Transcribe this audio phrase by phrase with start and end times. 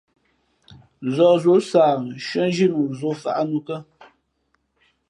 [1.15, 3.77] Zᾱh zǒ sah nshʉ́ά zhínu zǒ faʼá nǔkα?